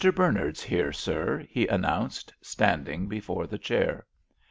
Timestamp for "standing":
2.41-3.07